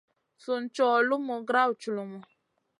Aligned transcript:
Sùn 0.43 0.63
cow 0.75 0.97
lumu 1.07 1.35
grawd 1.47 1.75
culumu. 1.81 2.17